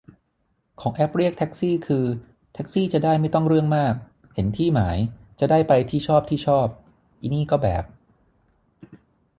[0.81, 2.05] ของแอปเรียกแท็กซี่คือ
[2.53, 3.93] แท็กซี่จะได้ไม่ต้องเรื่องมาก
[4.33, 4.97] เห็นที่หมาย
[5.39, 6.67] จะได้ไปที่ชอบที่ชอบ
[7.21, 7.83] อินี่ก็แบบ